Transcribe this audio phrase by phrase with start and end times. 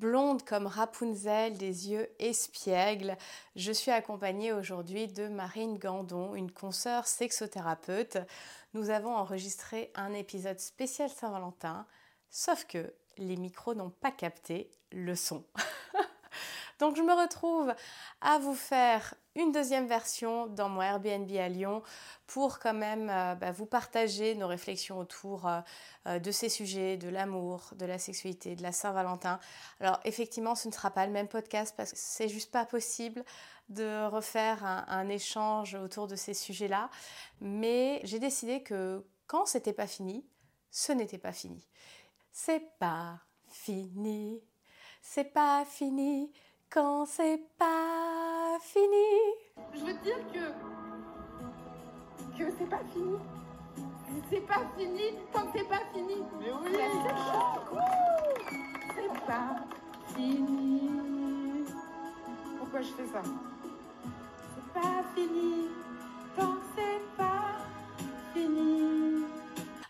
[0.00, 3.16] blonde comme Rapunzel, des yeux espiègles.
[3.54, 8.16] Je suis accompagnée aujourd'hui de Marine Gandon, une consoeur sexothérapeute.
[8.72, 11.86] Nous avons enregistré un épisode spécial Saint-Valentin,
[12.30, 15.44] sauf que les micros n'ont pas capté le son.
[16.80, 17.74] Donc je me retrouve
[18.22, 21.82] à vous faire une deuxième version dans mon Airbnb à Lyon
[22.26, 25.60] pour quand même euh, bah, vous partager nos réflexions autour euh,
[26.06, 29.38] euh, de ces sujets, de l'amour, de la sexualité, de la Saint-Valentin.
[29.80, 33.24] Alors effectivement, ce ne sera pas le même podcast parce que c'est juste pas possible
[33.68, 36.90] de refaire un, un échange autour de ces sujets-là.
[37.40, 40.26] Mais j'ai décidé que quand c'était pas fini,
[40.72, 41.64] ce n'était pas fini.
[42.32, 44.40] C'est pas fini,
[45.02, 46.32] c'est pas fini
[46.68, 48.29] quand c'est pas
[48.60, 49.10] fini.
[49.74, 50.44] Je veux dire que.
[52.38, 53.16] que c'est pas fini.
[54.30, 56.22] C'est pas fini quand c'est pas fini.
[56.40, 56.70] Mais oui
[58.94, 59.56] C'est pas
[60.14, 60.90] fini.
[62.58, 63.22] Pourquoi je fais ça?
[63.22, 65.68] C'est pas fini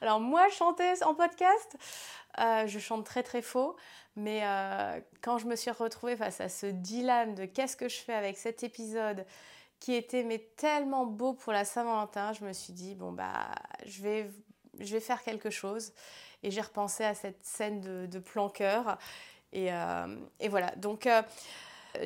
[0.01, 1.77] Alors moi, chanter en podcast,
[2.39, 3.77] euh, je chante très très faux,
[4.17, 7.99] mais euh, quand je me suis retrouvée face à ce dilemme de qu'est-ce que je
[7.99, 9.27] fais avec cet épisode
[9.79, 13.47] qui était mais tellement beau pour la Saint-Valentin, je me suis dit bon bah
[13.87, 15.93] je vais faire quelque chose.
[16.43, 20.71] Et j'ai repensé à cette scène de, de plan euh, et, voilà.
[20.77, 21.09] Donc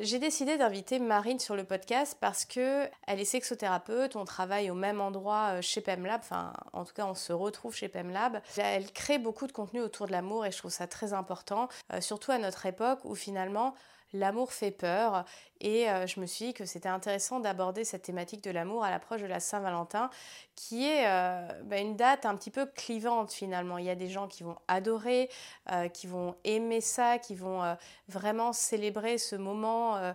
[0.01, 4.73] j'ai décidé d'inviter Marine sur le podcast parce que elle est sexothérapeute, on travaille au
[4.73, 8.41] même endroit euh, chez PEMLab, enfin en tout cas on se retrouve chez PEMLab.
[8.57, 12.01] Elle crée beaucoup de contenu autour de l'amour et je trouve ça très important, euh,
[12.01, 13.75] surtout à notre époque où finalement
[14.13, 15.25] l'amour fait peur
[15.61, 18.89] et euh, je me suis dit que c'était intéressant d'aborder cette thématique de l'amour à
[18.89, 20.09] l'approche de la Saint-Valentin
[20.55, 23.77] qui est euh, bah, une date un petit peu clivante finalement.
[23.77, 25.29] Il y a des gens qui vont adorer,
[25.71, 27.75] euh, qui vont aimer ça, qui vont
[28.07, 30.13] vraiment célébrer ce moment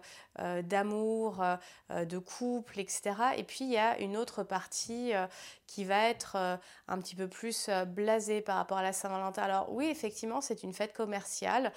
[0.63, 1.45] d'amour,
[1.91, 3.13] de couple, etc.
[3.37, 5.13] Et puis il y a une autre partie
[5.67, 6.37] qui va être
[6.89, 9.43] un petit peu plus blasée par rapport à la Saint-Valentin.
[9.43, 11.73] Alors oui, effectivement, c'est une fête commerciale,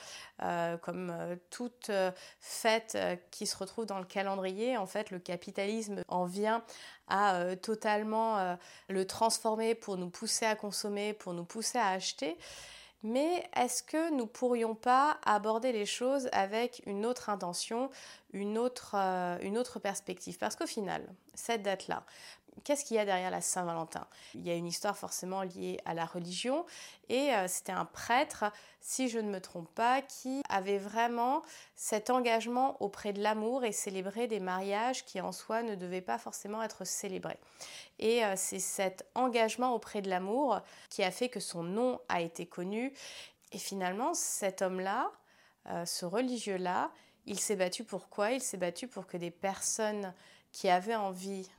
[0.82, 1.14] comme
[1.50, 1.92] toute
[2.40, 2.98] fête
[3.32, 4.78] qui retrouve dans le calendrier.
[4.78, 6.64] En fait, le capitalisme en vient
[7.08, 8.56] à euh, totalement euh,
[8.90, 12.38] le transformer pour nous pousser à consommer, pour nous pousser à acheter.
[13.04, 17.90] Mais est-ce que nous pourrions pas aborder les choses avec une autre intention,
[18.32, 20.38] une autre, euh, une autre perspective?
[20.38, 22.06] Parce qu'au final, cette date-là,
[22.64, 24.08] Qu'est-ce qu'il y a derrière la Saint-Valentin?
[24.36, 26.66] Il y a une histoire forcément liée à la religion
[27.10, 28.46] et euh, c'était un prêtre,
[28.80, 31.42] si je ne me trompe pas, qui avait vraiment
[31.76, 36.18] cet engagement auprès de l'amour et célébrer des mariages qui en soi ne devaient pas
[36.18, 37.40] forcément être célébrés.
[38.00, 42.22] Et euh, c'est cet engagement auprès de l'amour qui a fait que son nom a
[42.22, 42.94] été connu.
[43.52, 45.12] Et finalement, cet homme-là,
[45.68, 46.92] euh, ce religieux-là,
[47.26, 48.32] il s'est battu pour quoi?
[48.32, 50.14] Il s'est battu pour que des personnes
[50.52, 51.50] qui avaient envie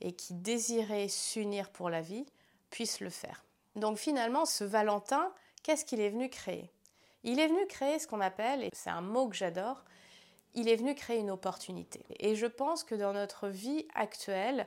[0.00, 2.26] et qui désiraient s'unir pour la vie
[2.70, 3.44] puissent le faire.
[3.76, 5.32] Donc finalement, ce Valentin,
[5.62, 6.70] qu'est-ce qu'il est venu créer?
[7.24, 9.84] Il est venu créer ce qu'on appelle, et c'est un mot que j'adore,
[10.54, 12.04] il est venu créer une opportunité.
[12.18, 14.66] Et je pense que dans notre vie actuelle,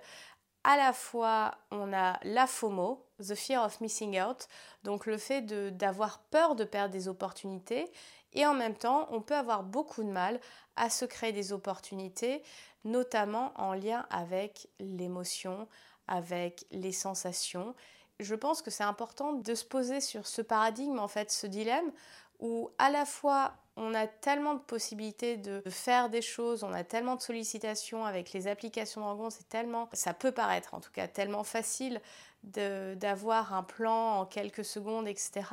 [0.63, 4.47] à la fois on a la FOMO, the fear of missing out,
[4.83, 7.91] donc le fait d'avoir peur de perdre des opportunités,
[8.33, 10.39] et en même temps on peut avoir beaucoup de mal
[10.75, 12.43] à se créer des opportunités,
[12.83, 15.67] notamment en lien avec l'émotion,
[16.07, 17.75] avec les sensations.
[18.19, 21.91] Je pense que c'est important de se poser sur ce paradigme, en fait, ce dilemme,
[22.39, 26.83] où à la fois on a tellement de possibilités de faire des choses, on a
[26.83, 31.07] tellement de sollicitations avec les applications de c'est tellement, ça peut paraître en tout cas
[31.07, 32.01] tellement facile
[32.43, 35.45] d'avoir un plan en quelques secondes, etc.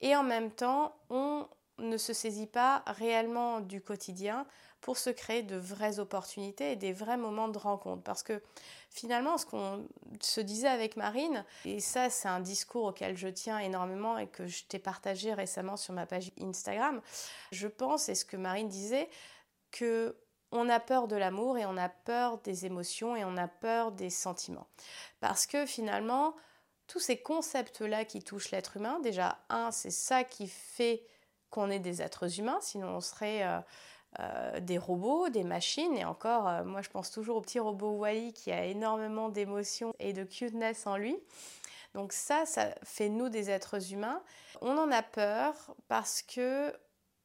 [0.00, 1.46] Et en même temps, on
[1.78, 4.46] ne se saisit pas réellement du quotidien
[4.80, 8.02] pour se créer de vraies opportunités et des vrais moments de rencontre.
[8.02, 8.42] Parce que
[8.90, 9.86] finalement, ce qu'on
[10.20, 14.46] se disait avec Marine, et ça c'est un discours auquel je tiens énormément et que
[14.46, 17.00] je t'ai partagé récemment sur ma page Instagram,
[17.52, 19.08] je pense, et ce que Marine disait,
[19.70, 20.16] que
[20.50, 23.92] on a peur de l'amour et on a peur des émotions et on a peur
[23.92, 24.66] des sentiments.
[25.20, 26.34] Parce que finalement,
[26.86, 31.04] tous ces concepts-là qui touchent l'être humain, déjà, un, c'est ça qui fait
[31.50, 33.60] qu'on est des êtres humains, sinon on serait euh,
[34.20, 35.94] euh, des robots, des machines.
[35.94, 39.92] Et encore, euh, moi je pense toujours au petit robot Wally qui a énormément d'émotions
[39.98, 41.16] et de cuteness en lui.
[41.94, 44.22] Donc ça, ça fait nous des êtres humains.
[44.62, 45.54] On en a peur
[45.88, 46.74] parce que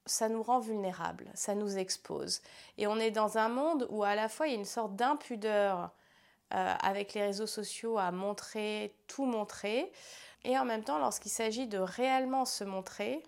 [0.06, 2.42] ça nous rend vulnérables, ça nous expose.
[2.78, 4.96] Et on est dans un monde où à la fois il y a une sorte
[4.96, 5.92] d'impudeur
[6.50, 9.92] avec les réseaux sociaux à montrer, tout montrer.
[10.44, 13.24] Et en même temps, lorsqu'il s'agit de réellement se montrer,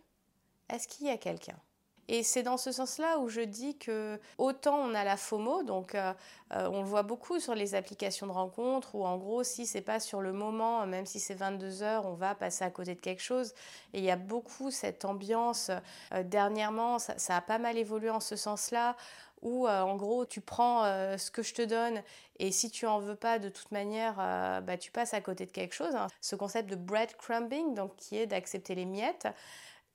[0.69, 1.57] est-ce qu'il y a quelqu'un?
[2.07, 5.95] Et c'est dans ce sens-là où je dis que autant on a la FOMO, donc
[5.95, 6.13] euh,
[6.53, 9.81] euh, on le voit beaucoup sur les applications de rencontres, où en gros, si c'est
[9.81, 12.99] pas sur le moment, même si c'est 22 heures, on va passer à côté de
[12.99, 13.53] quelque chose.
[13.93, 15.71] Et il y a beaucoup cette ambiance.
[16.13, 18.95] Euh, dernièrement, ça, a pas mal évolué en ce sens-là,
[19.41, 20.85] où en gros, tu prends
[21.17, 22.01] ce que je te donne,
[22.39, 24.15] et si tu en veux pas de toute manière,
[24.63, 25.93] bah, tu passes à côté de quelque chose.
[25.93, 26.07] Hein.
[26.19, 29.27] Ce concept de breadcrumbing, donc qui est d'accepter les miettes.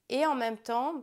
[0.09, 1.03] Et en même temps,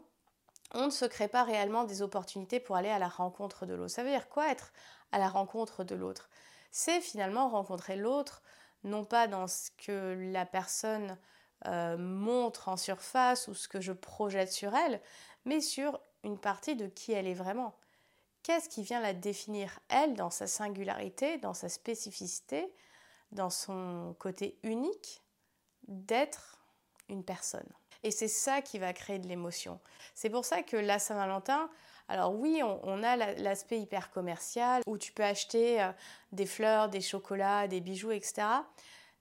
[0.73, 3.91] on ne se crée pas réellement des opportunités pour aller à la rencontre de l'autre.
[3.91, 4.73] Ça veut dire quoi être
[5.11, 6.29] à la rencontre de l'autre?
[6.71, 8.43] C'est finalement rencontrer l'autre,
[8.83, 11.17] non pas dans ce que la personne
[11.65, 15.01] euh, montre en surface ou ce que je projette sur elle,
[15.45, 17.75] mais sur une partie de qui elle est vraiment.
[18.43, 22.73] Qu'est-ce qui vient la définir, elle, dans sa singularité, dans sa spécificité,
[23.31, 25.23] dans son côté unique
[25.87, 26.59] d'être
[27.09, 27.76] une personne?
[28.03, 29.79] Et c'est ça qui va créer de l'émotion.
[30.13, 31.69] C'est pour ça que la Saint-Valentin,
[32.07, 35.91] alors oui, on, a l'aspect hyper commercial où tu peux acheter euh,
[36.31, 38.47] des fleurs, des chocolats, des bijoux, etc.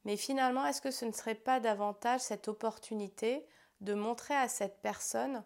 [0.04, 3.44] Mais finalement, est-ce que ce ne serait pas davantage cette opportunité
[3.80, 5.42] de montrer à cette personne,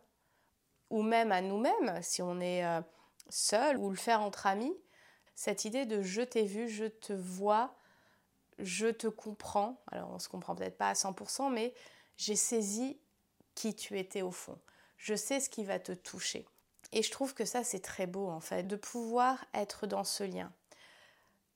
[0.91, 2.81] ou même à nous-mêmes, si on est euh,
[3.31, 4.77] seul, ou le faire entre amis,
[5.35, 7.75] cette idée de je t'ai vu, je te vois,
[8.59, 9.81] je te comprends.
[9.91, 11.73] Alors on ne se comprend peut-être pas à 100%, mais
[12.19, 13.00] j'ai saisi
[13.68, 14.58] tu étais au fond.
[14.96, 16.46] Je sais ce qui va te toucher.
[16.92, 20.24] Et je trouve que ça, c'est très beau, en fait, de pouvoir être dans ce
[20.24, 20.52] lien.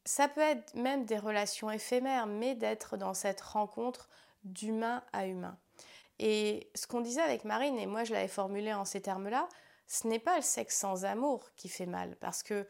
[0.05, 4.09] Ça peut être même des relations éphémères, mais d'être dans cette rencontre
[4.45, 5.59] d'humain à humain.
[6.19, 9.49] Et ce qu'on disait avec Marine, et moi je l'avais formulé en ces termes-là,
[9.87, 12.67] ce n'est pas le sexe sans amour qui fait mal, parce que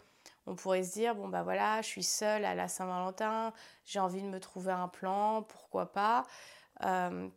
[0.47, 3.53] on pourrait se dire bon bah voilà, je suis seule à la Saint-Valentin,
[3.85, 6.27] j'ai envie de me trouver un plan, pourquoi pas.
[6.85, 7.29] Euh,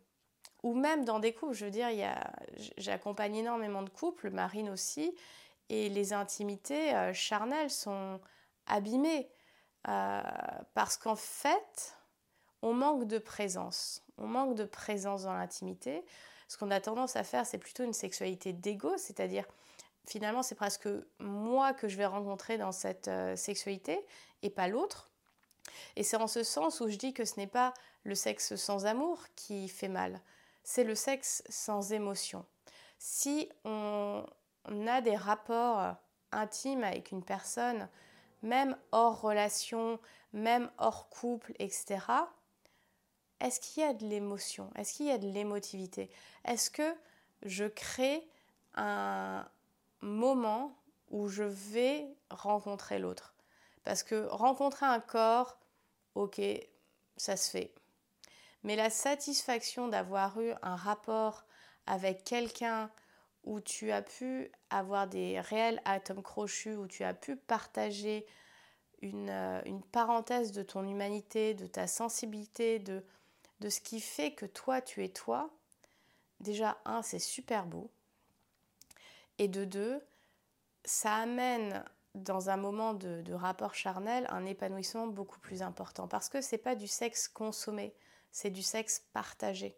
[0.68, 1.54] ou même dans des couples.
[1.54, 1.88] Je veux dire,
[2.76, 5.14] j'accompagne énormément de couples, Marine aussi,
[5.70, 8.20] et les intimités euh, charnelles sont
[8.66, 9.30] abîmées
[9.88, 10.20] euh,
[10.74, 11.96] parce qu'en fait,
[12.60, 14.02] on manque de présence.
[14.18, 16.04] On manque de présence dans l'intimité.
[16.48, 19.44] Ce qu'on a tendance à faire, c'est plutôt une sexualité d'ego, c'est-à-dire
[20.06, 20.88] finalement, c'est presque
[21.18, 24.04] moi que je vais rencontrer dans cette euh, sexualité
[24.42, 25.10] et pas l'autre.
[25.96, 27.72] Et c'est en ce sens où je dis que ce n'est pas
[28.04, 30.20] le sexe sans amour qui fait mal,
[30.68, 32.44] c'est le sexe sans émotion.
[32.98, 34.22] Si on,
[34.86, 35.94] a des rapports
[36.30, 37.88] intimes avec une personne,
[38.42, 39.98] même hors relation,
[40.34, 42.00] même hors couple, etc.,
[43.40, 44.70] est-ce qu'il y a de l'émotion?
[44.76, 46.10] Est-ce qu'il y a de l'émotivité?
[46.44, 46.94] Est-ce que
[47.44, 48.28] je crée
[48.74, 49.48] un
[50.02, 50.76] moment
[51.10, 53.32] où je vais rencontrer l'autre?
[53.84, 55.56] Parce que rencontrer un corps,
[56.14, 56.42] ok,
[57.16, 57.72] ça se fait.
[58.62, 61.44] Mais la satisfaction d'avoir eu un rapport
[61.86, 62.90] avec quelqu'un
[63.44, 68.26] où tu as pu avoir des réels atomes crochus, où tu as pu partager
[69.00, 73.04] une, euh, une parenthèse de ton humanité, de ta sensibilité, de,
[73.60, 75.50] de ce qui fait que toi, tu es toi,
[76.40, 77.90] déjà, un, c'est super beau.
[79.38, 80.04] Et de deux,
[80.84, 81.84] ça amène
[82.14, 86.58] dans un moment de, de, rapport charnel un épanouissement beaucoup plus important parce que c'est
[86.58, 87.94] pas du sexe consommé,
[88.30, 89.76] c'est du sexe partagé.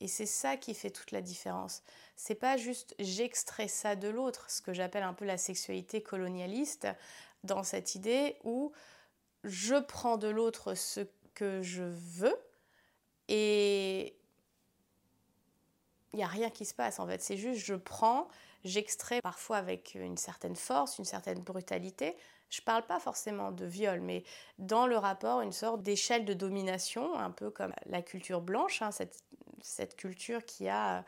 [0.00, 1.82] Et c'est ça qui fait toute la différence.
[2.16, 6.88] C'est pas juste j'extrais ça de l'autre, ce que j'appelle un peu la sexualité colonialiste,
[7.44, 8.72] dans cette idée où
[9.44, 11.00] je prends de l'autre ce
[11.34, 12.36] que je veux
[13.28, 14.16] et
[16.12, 17.22] il n'y a rien qui se passe en fait.
[17.22, 18.28] C'est juste je prends,
[18.64, 22.16] j'extrais parfois avec une certaine force, une certaine brutalité,
[22.52, 24.24] je ne parle pas forcément de viol, mais
[24.58, 28.90] dans le rapport, une sorte d'échelle de domination, un peu comme la culture blanche, hein,
[29.62, 31.02] cette, culture qui a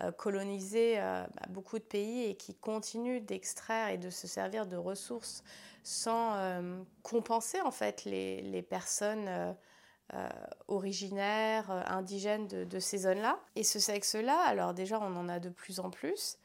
[0.00, 4.66] euh, colonisé euh, bah, beaucoup de pays et qui continue d'extraire et de se servir
[4.66, 5.44] de ressources
[5.84, 9.54] sans euh, compenser en fait les, personnes
[10.66, 13.38] originaires, indigènes de, de ces zones-là.
[13.54, 16.38] Et ce sexe-là, alors déjà on en a de plus en plus,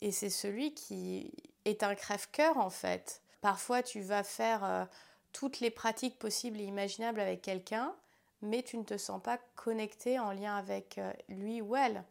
[0.00, 1.34] et c'est celui qui
[1.66, 4.84] est un crève-cœur en fait Parfois, tu vas faire euh,
[5.32, 7.94] toutes les pratiques possibles et imaginables avec quelqu'un,
[8.42, 12.04] mais tu ne te sens pas connecté en lien avec euh, lui ou elle.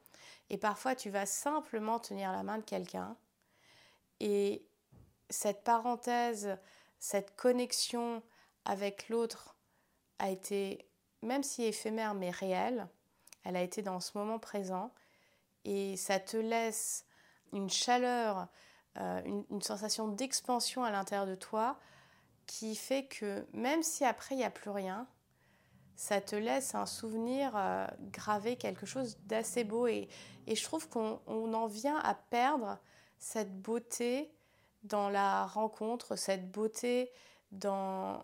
[0.50, 3.16] Et parfois, tu vas simplement tenir la main de quelqu'un.
[4.20, 4.66] Et
[5.30, 6.58] cette parenthèse,
[7.00, 8.24] cette connexion
[8.66, 9.56] avec l'autre
[10.18, 10.88] a été,
[11.22, 12.88] même si éphémère, mais réelle.
[13.44, 14.92] Elle a été dans ce moment présent.
[15.66, 17.06] Et ça te laisse
[17.54, 18.48] une chaleur,
[18.98, 21.79] euh, une, sensation d'expansion à l'intérieur de toi
[22.48, 25.08] qui fait que même si après il n'y a plus rien,
[25.96, 29.88] ça te laisse un souvenir euh, gravé, quelque chose d'assez beau.
[29.88, 30.08] Et,
[30.48, 32.79] et, je trouve qu'on en vient à perdre
[33.19, 34.31] cette beauté
[34.84, 37.12] dans la rencontre, cette beauté
[37.51, 38.24] dans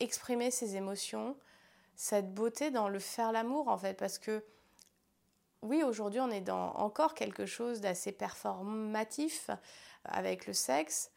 [0.00, 1.36] exprimer ses émotions,
[1.96, 4.44] cette beauté dans le faire l'amour en fait, parce que
[5.62, 9.50] oui, aujourd'hui on est dans encore quelque chose d'assez performatif
[10.04, 11.10] avec le sexe,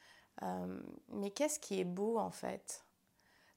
[0.43, 0.79] euh,
[1.09, 2.85] mais qu'est-ce qui est beau en fait?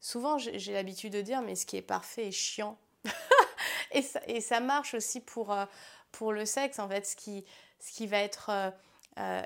[0.00, 2.78] Souvent j'ai l'habitude de dire mais ce qui est parfait est chiant.
[3.92, 5.64] et, ça, et, ça, marche aussi pour, euh,
[6.12, 7.44] pour le sexe en fait, ce qui,
[7.80, 8.50] ce qui va être...
[8.50, 8.70] Euh,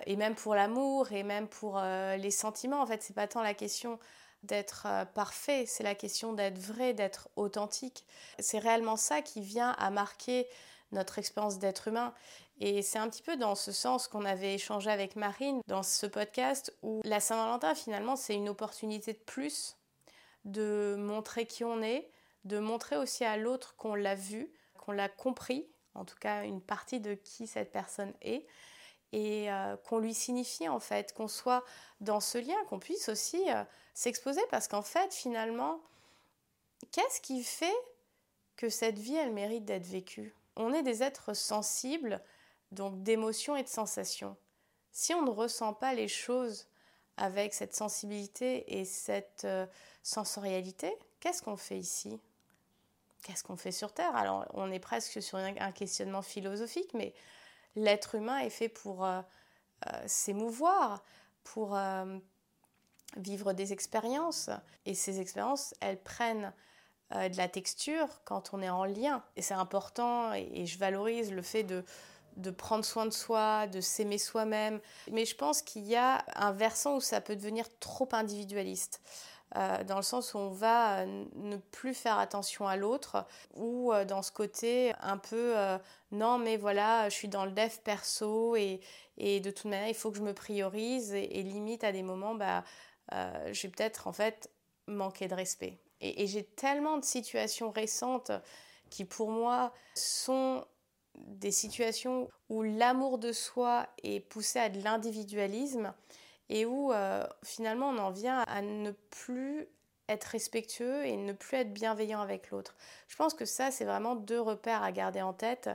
[0.06, 3.52] et même pour l'amour et même pour les sentiments en fait, c'est pas tant la
[3.52, 3.98] question
[4.42, 8.04] d'être euh, parfait, c'est la question d'être vrai, d'être authentique.
[8.38, 10.46] C'est réellement ça qui vient à marquer
[10.92, 12.14] notre expérience d'être humain.
[12.60, 16.06] Et c'est un petit peu dans ce sens qu'on avait échangé avec Marine dans ce
[16.06, 19.76] podcast où la Saint-Valentin finalement c'est une opportunité de plus
[20.44, 22.10] de montrer qui on est,
[22.44, 26.60] de montrer aussi à l'autre qu'on l'a vu, qu'on l'a compris, en tout cas une
[26.60, 28.46] partie de qui cette personne est,
[29.12, 31.64] et euh, qu'on lui signifie en fait, qu'on soit
[32.00, 33.64] dans ce lien, qu'on puisse aussi euh,
[33.94, 35.80] s'exposer parce qu'en fait finalement,
[36.92, 37.76] qu'est-ce qui fait
[38.56, 40.34] que cette vie elle mérite d'être vécue?
[40.58, 42.20] On est des êtres sensibles,
[42.72, 44.36] donc d'émotions et de sensations.
[44.90, 46.66] Si on ne ressent pas les choses
[47.16, 49.66] avec cette sensibilité et cette euh,
[50.02, 52.20] sensorialité, qu'est-ce qu'on fait ici?
[53.22, 54.14] Qu'est-ce qu'on fait sur Terre?
[54.16, 57.14] Alors on est presque sur un questionnement philosophique, mais
[57.76, 59.20] l'être humain est fait pour euh,
[59.86, 61.04] euh, s'émouvoir,
[61.44, 61.78] pour
[63.16, 64.50] vivre des expériences.
[64.84, 66.52] Et ces expériences, elles prennent
[67.12, 69.22] de la texture quand on est en lien.
[69.36, 71.84] Et c'est important, et, je valorise le fait de,
[72.36, 74.80] de prendre soin de soi, de s'aimer soi-même.
[75.10, 79.00] Mais je pense qu'il y a un versant où ça peut devenir trop individualiste.
[79.56, 83.24] Euh, dans le sens où on va euh, ne plus faire attention à l'autre,
[83.54, 85.54] ou euh, dans ce côté un peu
[86.12, 88.80] non mais voilà, je suis dans le dev perso et,
[89.16, 92.34] et, de toute manière il faut que je me priorise et, limite à des moments
[92.34, 92.62] bah,
[93.10, 94.50] je vais peut-être en fait
[94.86, 95.78] manquer de respect.
[96.00, 98.32] Et, j'ai tellement de situations récentes
[98.90, 100.64] qui pour moi sont
[101.16, 105.92] des situations où l'amour de soi est poussé à de l'individualisme
[106.48, 109.68] et où euh, finalement on en vient à ne plus
[110.08, 112.76] être respectueux et ne plus être bienveillant avec l'autre.
[113.08, 115.68] Je pense que ça, c'est vraiment deux repères à garder en tête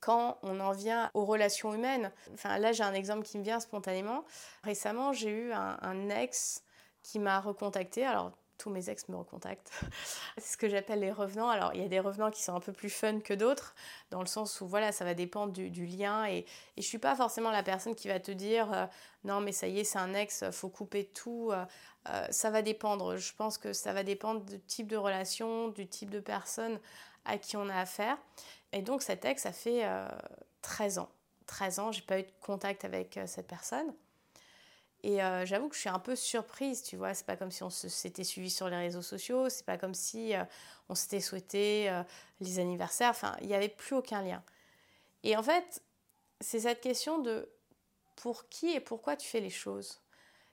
[0.00, 2.12] quand on en vient aux relations humaines.
[2.32, 4.24] Enfin, là, j'ai un exemple qui me vient spontanément.
[4.62, 6.62] Récemment, j'ai eu un, un ex
[7.02, 8.04] qui m'a recontacté.
[8.04, 9.72] Alors, tous mes ex me recontactent.
[10.36, 11.48] c'est ce que j'appelle les revenants.
[11.48, 13.74] Alors, il y a des revenants qui sont un peu plus fun que d'autres,
[14.10, 16.26] dans le sens où, voilà, ça va dépendre du, lien.
[16.26, 16.44] Et,
[16.76, 18.86] et je suis pas forcément la personne qui va te dire, euh,
[19.24, 21.50] non, mais ça y est, c'est un ex, faut couper tout.
[21.50, 21.64] Euh,
[22.10, 23.16] euh, ça va dépendre.
[23.16, 26.78] Je pense que ça va dépendre du type de relation, du type de personne
[27.24, 28.18] à qui on a affaire.
[28.72, 29.84] Et donc, cet ex, ça fait
[30.62, 31.08] 13 ans.
[31.46, 33.92] 13 ans, j'ai pas eu de contact avec cette personne.
[35.02, 37.14] Et euh, j'avoue que je suis un peu surprise, tu vois.
[37.14, 40.34] C'est pas comme si on s'était suivi sur les réseaux sociaux, c'est pas comme si
[40.34, 40.44] euh,
[40.88, 42.02] on s'était souhaité euh,
[42.40, 43.10] les anniversaires.
[43.10, 44.42] Enfin, il n'y avait plus aucun lien.
[45.22, 45.82] Et en fait,
[46.40, 47.48] c'est cette question de
[48.16, 50.00] pour qui et pourquoi tu fais les choses.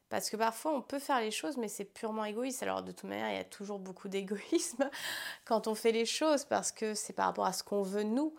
[0.10, 2.64] Parce que parfois, on peut faire les choses, mais c'est purement égoïste.
[2.64, 4.90] Alors, de toute manière, il y a toujours beaucoup d'égoïsme
[5.46, 8.34] quand on fait les choses, parce que c'est par rapport à ce qu'on veut nous.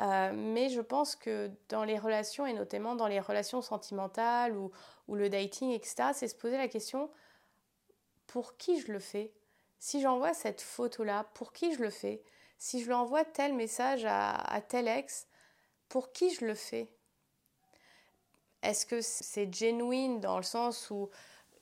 [0.00, 4.72] Euh, mais je pense que dans les relations, et notamment dans les relations sentimentales ou,
[5.08, 7.10] le dating, etc., c'est se poser la question,
[8.26, 9.32] pour qui je le fais?
[9.78, 12.22] Si j'envoie cette photo-là, pour qui je le fais?
[12.56, 15.26] Si je lui envoie tel message à, à tel ex,
[15.88, 16.88] pour qui je le fais?
[18.62, 21.10] Est-ce que c'est genuine dans le sens où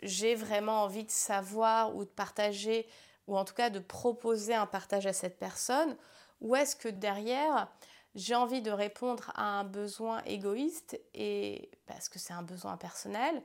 [0.02, 2.86] j'ai vraiment envie de savoir ou de partager,
[3.26, 5.96] ou en tout cas de proposer un partage à cette personne?
[6.40, 7.68] Ou est-ce que derrière,
[8.14, 13.42] j'ai envie de répondre à un besoin égoïste et parce que c'est un besoin personnel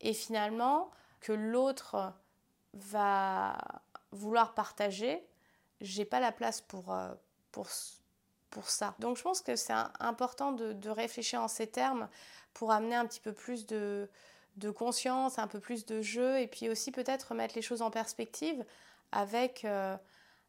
[0.00, 0.90] et finalement
[1.20, 2.12] que l'autre
[2.74, 3.56] va
[4.10, 5.24] vouloir partager,
[5.80, 7.12] j'ai pas la place pour, euh,
[7.50, 7.68] pour,
[8.50, 8.94] pour ça.
[8.98, 12.08] Donc je pense que c'est important de, de, réfléchir en ces termes
[12.52, 14.08] pour amener un petit peu plus de,
[14.56, 17.90] de conscience, un peu plus de jeu et puis aussi peut-être mettre les choses en
[17.90, 18.64] perspective
[19.10, 19.96] avec euh,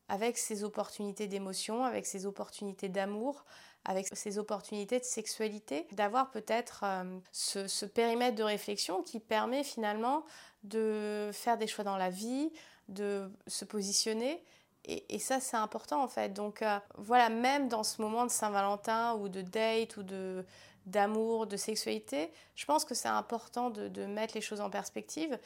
[0.10, 3.46] avec ses opportunités d'émotion, avec ses opportunités d'amour,
[3.86, 10.24] avec ses opportunités de sexualité, d'avoir peut-être euh, ce, périmètre de réflexion qui permet finalement
[10.64, 12.52] de faire des choix dans la vie,
[12.88, 14.44] de se positionner.
[14.86, 16.34] Et, ça, c'est important en fait.
[16.34, 20.46] Donc euh, voilà, même dans ce moment de Saint-Valentin ou de date ou de
[20.86, 25.40] d'amour, de sexualité, je pense que c'est important de, mettre les choses en perspective.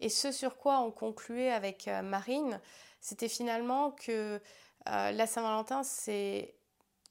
[0.00, 2.60] Et ce sur quoi on concluait avec euh, Marine,
[3.00, 4.40] c'était finalement que
[4.88, 6.54] euh, la Saint-Valentin, c'est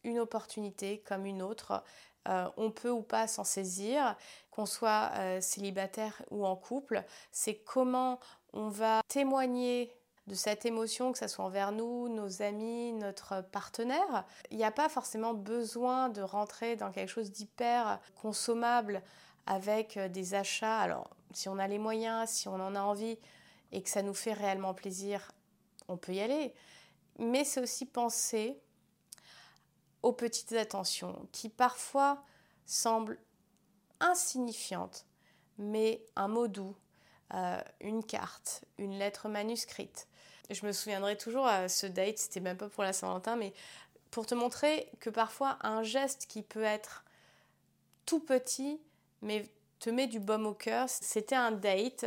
[0.03, 1.84] une opportunité comme une autre.
[2.27, 4.15] Euh, on peut ou pas s'en saisir,
[4.51, 8.20] qu'on soit célibataire ou en couple, c'est comment
[8.53, 9.94] on va témoigner
[10.27, 14.25] de cette émotion, que ce soit envers nous, nos amis, notre partenaire.
[14.50, 19.03] Il n'y a pas forcément besoin de rentrer dans quelque chose d'hyper consommable
[19.46, 20.79] avec euh, des achats.
[20.79, 23.20] Alors, si on a les moyens, si on en a envie
[23.72, 25.32] et que ça nous fait réellement plaisir,
[25.88, 26.53] on peut y aller.
[27.20, 28.60] Mais c'est aussi penser
[30.01, 32.24] aux petites attentions qui parfois
[32.65, 33.20] semblent
[34.00, 35.05] insignifiantes,
[35.58, 36.75] mais un mot doux,
[37.34, 40.08] euh, une carte, une lettre manuscrite.
[40.50, 43.54] Je me souviendrai toujours à ce date, c'était même pas pour la Saint-Valentin, mais
[44.12, 47.04] pour te montrer que parfois un geste qui peut être
[48.06, 48.80] tout petit,
[49.22, 49.46] mais
[49.80, 50.88] te met du baume au cœur.
[50.90, 52.06] C'était un date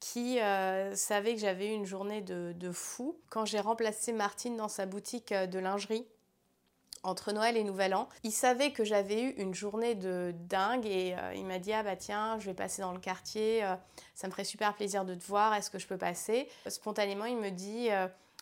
[0.00, 4.56] qui euh, savait que j'avais eu une journée de, de fou quand j'ai remplacé Martine
[4.56, 6.06] dans sa boutique euh, de lingerie
[7.04, 8.08] entre Noël et Nouvel An.
[8.24, 11.82] Il savait que j'avais eu une journée de dingue et euh, il m'a dit ah
[11.82, 13.64] bah tiens je vais passer dans le quartier,
[14.14, 16.48] ça me ferait super plaisir de te voir, est-ce que je peux passer?
[16.66, 17.88] Spontanément il me dit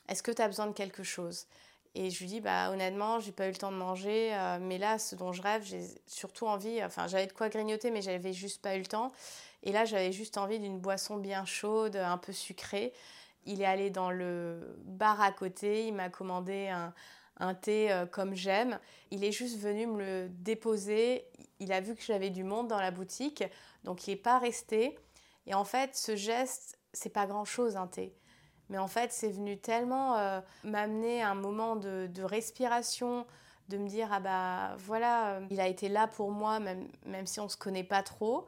[0.08, 1.46] est-ce que tu as besoin de quelque chose?
[1.94, 4.78] Et je lui dis, bah, honnêtement, j'ai pas eu le temps de manger, euh, mais
[4.78, 8.32] là, ce dont je rêve, j'ai surtout envie, enfin, j'avais de quoi grignoter, mais j'avais
[8.32, 9.12] juste pas eu le temps.
[9.62, 12.94] Et là, j'avais juste envie d'une boisson bien chaude, un peu sucrée.
[13.44, 16.94] Il est allé dans le bar à côté, il m'a commandé un,
[17.38, 18.78] un thé euh, comme j'aime.
[19.10, 21.26] Il est juste venu me le déposer.
[21.60, 23.44] Il a vu que j'avais du monde dans la boutique,
[23.84, 24.98] donc il n'est pas resté.
[25.46, 28.14] Et en fait, ce geste, c'est pas grand chose un thé.
[28.68, 33.26] Mais en fait, c'est venu tellement euh, m'amener un moment de, respiration,
[33.68, 37.26] de me dire, ah bah voilà, euh, il a été là pour moi, même, même
[37.26, 38.46] si on ne se connaît pas trop.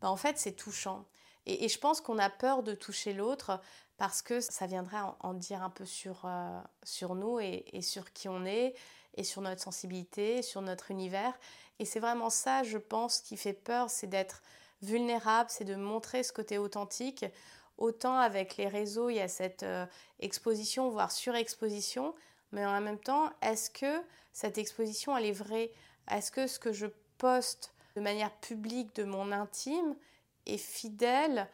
[0.00, 1.04] Bah, en fait, c'est touchant.
[1.46, 3.60] Et, je pense qu'on a peur de toucher l'autre
[3.96, 8.12] parce que ça viendrait en, dire un peu sur, euh, sur nous et, et, sur
[8.12, 8.74] qui on est,
[9.16, 11.36] et sur notre sensibilité, sur notre univers.
[11.78, 14.42] Et c'est vraiment ça, je pense, qui fait peur, c'est d'être
[14.82, 17.24] vulnérable, c'est de montrer ce côté authentique
[17.78, 19.86] Autant avec les réseaux, il y a cette euh,
[20.18, 22.12] exposition, voire surexposition,
[22.50, 25.70] mais en même temps, est-ce que cette exposition, elle est vraie?
[26.10, 26.86] Est-ce que ce que je
[27.18, 29.94] poste de manière publique de mon intime
[30.48, 31.48] est fidèle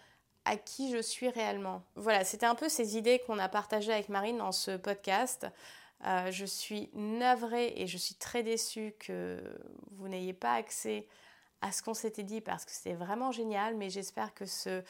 [0.45, 4.09] à qui je suis réellement Voilà, c'était un peu ces idées qu'on a partagées avec
[4.09, 5.47] Marine dans ce podcast.
[6.05, 9.43] Euh, je suis navrée et je suis très déçue que
[9.93, 11.09] vous n'ayez pas accès
[11.63, 14.83] à ce qu'on s'était dit parce que c'était vraiment génial, mais j'espère que ce,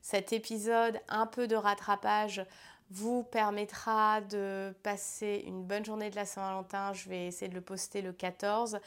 [0.00, 2.46] cet épisode, un peu de rattrapage,
[2.90, 6.92] vous permettra de passer une bonne journée de la Saint-Valentin.
[6.92, 8.78] Je vais essayer de le poster le 14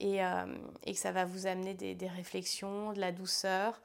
[0.00, 0.44] et, euh,
[0.84, 3.80] et que ça va vous amener des réflexions, de la douceur.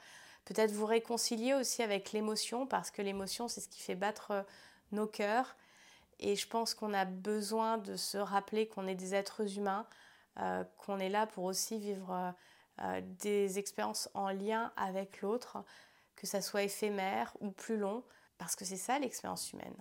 [0.47, 4.45] Peut-être vous réconcilier aussi avec l'émotion parce que l'émotion, c'est ce qui fait battre
[4.93, 5.57] nos cœurs.
[6.21, 9.85] Et je pense qu'on a besoin de se rappeler qu'on est des êtres humains,
[10.39, 12.33] euh, qu'on est là pour aussi vivre
[12.79, 15.57] euh, des expériences en lien avec l'autre,
[16.15, 18.01] que ça soit éphémère ou plus long,
[18.37, 19.75] parce que c'est ça l'expérience humaine.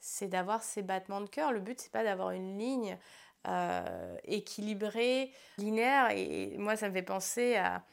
[0.00, 1.52] C'est d'avoir ces battements de cœur.
[1.52, 2.98] Le but, c'est pas d'avoir une ligne
[3.46, 6.10] euh, équilibrée, linéaire.
[6.10, 7.84] Et moi, ça me fait penser à,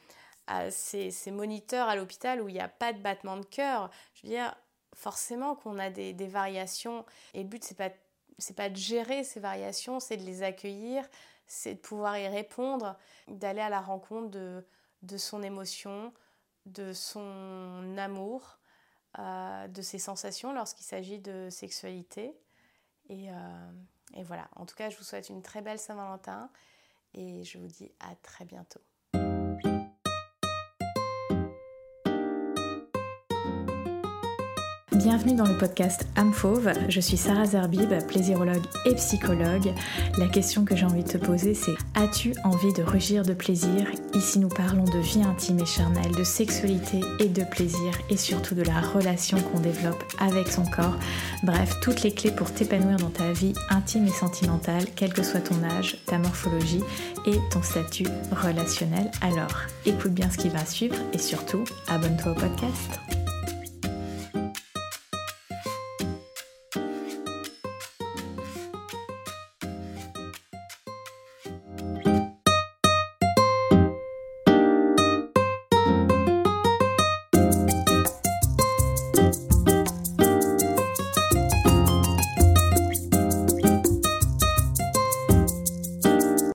[0.70, 3.90] ces, moniteurs à l'hôpital où il n'y a pas de battement de cœur.
[4.14, 4.54] Je veux dire,
[4.94, 7.04] forcément qu'on a des, variations.
[7.34, 7.90] Et le but, c'est pas
[8.56, 11.08] pas de gérer ces variations, c'est de les accueillir,
[11.46, 12.96] c'est de pouvoir y répondre,
[13.28, 14.66] d'aller à la rencontre de,
[15.02, 16.12] de son émotion,
[16.66, 18.58] de son amour,
[19.18, 22.34] euh, de ses sensations lorsqu'il s'agit de sexualité.
[23.10, 23.72] Euh,
[24.14, 26.50] et voilà, en tout cas, je vous souhaite une très belle Saint-Valentin
[27.14, 28.80] et je vous dis à très bientôt.
[35.02, 36.32] Bienvenue dans le podcast âme.
[36.88, 39.72] Je suis Sarah Zerbib, plaisirologue et psychologue.
[40.16, 43.90] La question que j'ai envie de te poser, c'est as-tu envie de rugir de plaisir?
[44.14, 48.54] Ici, nous parlons de vie intime et charnelle, de sexualité et de plaisir, et surtout
[48.54, 50.96] de la relation qu'on développe avec son corps.
[51.42, 55.40] Bref, toutes les clés pour t'épanouir dans ta vie intime et sentimentale, quel que soit
[55.40, 56.82] ton âge, ta morphologie
[57.26, 59.10] et ton statut relationnel.
[59.20, 63.00] Alors, écoute bien ce qui va suivre et surtout, abonne-toi au podcast.